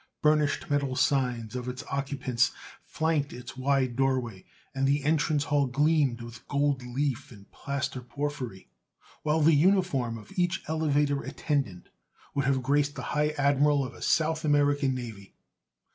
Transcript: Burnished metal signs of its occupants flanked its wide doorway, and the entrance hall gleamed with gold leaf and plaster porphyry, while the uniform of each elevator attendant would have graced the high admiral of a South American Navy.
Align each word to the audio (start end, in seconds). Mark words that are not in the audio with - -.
Burnished 0.23 0.67
metal 0.67 0.95
signs 0.95 1.55
of 1.55 1.69
its 1.69 1.83
occupants 1.91 2.49
flanked 2.83 3.31
its 3.31 3.55
wide 3.55 3.95
doorway, 3.95 4.45
and 4.73 4.87
the 4.87 5.03
entrance 5.03 5.43
hall 5.43 5.67
gleamed 5.67 6.21
with 6.21 6.47
gold 6.47 6.81
leaf 6.83 7.29
and 7.31 7.51
plaster 7.51 8.01
porphyry, 8.01 8.67
while 9.21 9.41
the 9.41 9.53
uniform 9.53 10.17
of 10.17 10.31
each 10.35 10.63
elevator 10.67 11.21
attendant 11.21 11.89
would 12.33 12.45
have 12.45 12.63
graced 12.63 12.95
the 12.95 13.03
high 13.13 13.35
admiral 13.37 13.85
of 13.85 13.93
a 13.93 14.01
South 14.01 14.43
American 14.43 14.95
Navy. 14.95 15.35